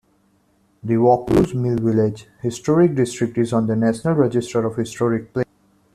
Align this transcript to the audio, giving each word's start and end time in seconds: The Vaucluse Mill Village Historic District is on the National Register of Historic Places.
The 0.83 0.95
Vaucluse 0.95 1.53
Mill 1.53 1.77
Village 1.77 2.25
Historic 2.41 2.95
District 2.95 3.37
is 3.37 3.53
on 3.53 3.67
the 3.67 3.75
National 3.75 4.15
Register 4.15 4.65
of 4.65 4.75
Historic 4.75 5.31
Places. 5.31 5.53